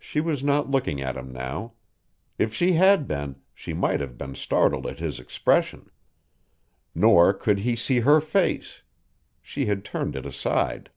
[0.00, 1.74] She was not looking at him now.
[2.36, 5.88] If she had been, she might have been startled at his expression.
[6.96, 8.82] Nor could he see her face;
[9.40, 10.90] she had turned it aside.